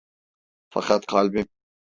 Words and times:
Fakat 0.69 1.05
kalbim… 1.07 1.47